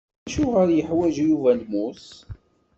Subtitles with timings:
[0.27, 2.07] Acuɣer i yeḥwaǧ Yuba lmus?